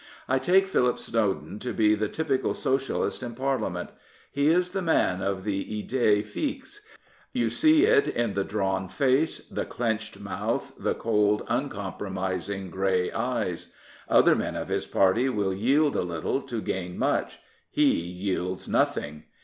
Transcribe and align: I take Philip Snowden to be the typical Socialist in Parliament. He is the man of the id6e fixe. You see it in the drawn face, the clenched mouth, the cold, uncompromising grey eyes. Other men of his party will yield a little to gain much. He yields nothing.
I 0.27 0.39
take 0.39 0.65
Philip 0.65 0.97
Snowden 0.97 1.59
to 1.59 1.73
be 1.73 1.93
the 1.93 2.09
typical 2.09 2.55
Socialist 2.55 3.21
in 3.21 3.35
Parliament. 3.35 3.91
He 4.31 4.47
is 4.47 4.71
the 4.71 4.81
man 4.81 5.21
of 5.21 5.43
the 5.43 5.63
id6e 5.63 6.25
fixe. 6.25 6.81
You 7.33 7.51
see 7.51 7.85
it 7.85 8.07
in 8.07 8.33
the 8.33 8.43
drawn 8.43 8.89
face, 8.89 9.45
the 9.45 9.63
clenched 9.63 10.19
mouth, 10.19 10.73
the 10.79 10.95
cold, 10.95 11.43
uncompromising 11.47 12.71
grey 12.71 13.11
eyes. 13.11 13.73
Other 14.09 14.33
men 14.33 14.55
of 14.55 14.69
his 14.69 14.87
party 14.87 15.29
will 15.29 15.53
yield 15.53 15.95
a 15.95 16.01
little 16.01 16.41
to 16.41 16.63
gain 16.63 16.97
much. 16.97 17.37
He 17.69 17.91
yields 17.93 18.67
nothing. 18.67 19.25